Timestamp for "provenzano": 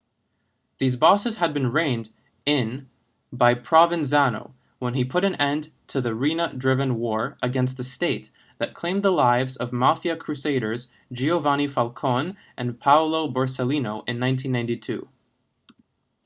3.53-4.51